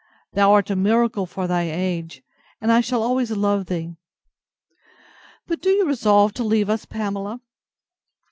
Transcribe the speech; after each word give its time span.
Thou 0.33 0.51
art 0.53 0.71
a 0.71 0.75
miracle 0.75 1.27
for 1.27 1.45
thy 1.45 1.65
age, 1.69 2.23
and 2.59 2.71
I 2.71 2.81
shall 2.81 3.03
always 3.03 3.29
love 3.29 3.67
thee.—But, 3.67 5.61
do 5.61 5.69
you 5.69 5.85
resolve 5.85 6.33
to 6.33 6.43
leave 6.43 6.71
us, 6.71 6.85
Pamela? 6.85 7.39